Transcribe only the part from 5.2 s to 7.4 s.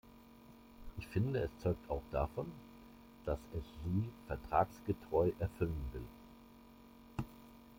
erfüllen will.